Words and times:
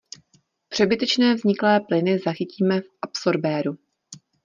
Přebytečné 0.69 1.35
vzniklé 1.35 1.79
plyny 1.79 2.19
zachytíme 2.19 2.81
v 2.81 2.85
absorbéru. 3.01 3.77